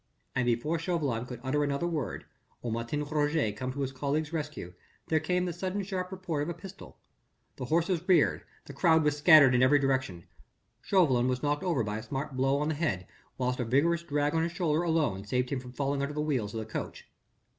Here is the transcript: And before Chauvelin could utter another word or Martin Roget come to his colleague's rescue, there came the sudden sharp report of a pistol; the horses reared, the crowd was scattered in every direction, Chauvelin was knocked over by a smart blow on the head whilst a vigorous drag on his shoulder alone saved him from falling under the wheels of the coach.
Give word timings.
And 0.35 0.47
before 0.47 0.79
Chauvelin 0.79 1.27
could 1.27 1.39
utter 1.43 1.63
another 1.63 1.85
word 1.85 2.25
or 2.63 2.71
Martin 2.71 3.03
Roget 3.05 3.51
come 3.55 3.71
to 3.73 3.81
his 3.81 3.91
colleague's 3.91 4.33
rescue, 4.33 4.73
there 5.09 5.19
came 5.19 5.45
the 5.45 5.53
sudden 5.53 5.83
sharp 5.83 6.11
report 6.11 6.41
of 6.41 6.49
a 6.49 6.55
pistol; 6.55 6.97
the 7.57 7.65
horses 7.65 8.01
reared, 8.09 8.41
the 8.65 8.73
crowd 8.73 9.03
was 9.03 9.15
scattered 9.15 9.53
in 9.53 9.61
every 9.61 9.77
direction, 9.77 10.23
Chauvelin 10.81 11.27
was 11.27 11.43
knocked 11.43 11.61
over 11.61 11.83
by 11.83 11.99
a 11.99 12.03
smart 12.03 12.35
blow 12.35 12.57
on 12.57 12.69
the 12.69 12.73
head 12.73 13.05
whilst 13.37 13.59
a 13.59 13.63
vigorous 13.63 14.01
drag 14.01 14.33
on 14.33 14.41
his 14.41 14.53
shoulder 14.53 14.81
alone 14.81 15.23
saved 15.23 15.51
him 15.51 15.59
from 15.59 15.71
falling 15.73 16.01
under 16.01 16.15
the 16.15 16.19
wheels 16.21 16.55
of 16.55 16.59
the 16.59 16.65
coach. 16.65 17.07